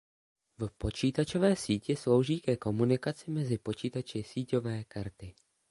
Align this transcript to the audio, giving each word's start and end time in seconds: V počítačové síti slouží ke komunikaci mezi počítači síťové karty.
V 0.57 0.71
počítačové 0.77 1.55
síti 1.55 1.95
slouží 1.95 2.39
ke 2.41 2.57
komunikaci 2.57 3.31
mezi 3.31 3.57
počítači 3.57 4.23
síťové 4.23 4.83
karty. 4.83 5.33